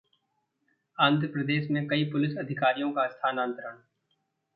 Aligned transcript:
आंध्र 0.97 1.27
प्रदेश 1.27 1.67
में 1.71 1.87
कई 1.87 2.03
पुलिस 2.05 2.37
अधिकारियों 2.37 2.91
का 2.91 3.07
स्थानांतरण 3.07 3.77